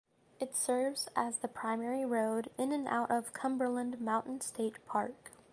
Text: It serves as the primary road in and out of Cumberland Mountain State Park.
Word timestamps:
It 0.39 0.55
serves 0.55 1.07
as 1.15 1.37
the 1.37 1.47
primary 1.47 2.05
road 2.05 2.49
in 2.57 2.71
and 2.71 2.87
out 2.87 3.11
of 3.11 3.33
Cumberland 3.33 3.99
Mountain 4.01 4.41
State 4.41 4.83
Park. 4.87 5.29